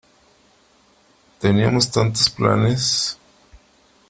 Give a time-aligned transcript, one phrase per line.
[1.37, 3.19] Teníamos tantos planes.